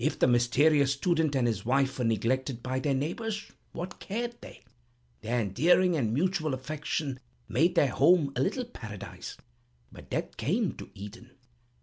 [0.03, 4.63] If the mysterious student and his wife were neglected by their neighbors, what cared they?
[5.21, 9.37] Their endearing and mutual affection made their home a little paradise.
[9.91, 11.29] But death came to Eden.